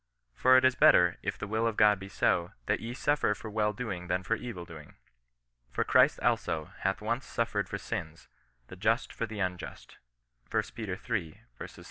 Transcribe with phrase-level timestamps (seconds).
[0.41, 3.51] "For it is better, if the will of God be so, that ye suffer for
[3.51, 4.95] well doing than for evil doing.
[5.69, 8.27] For Christ also hath once suffered for sins,
[8.65, 9.97] the just for the unjust."
[10.51, 11.07] lb.
[11.11, 11.41] iii.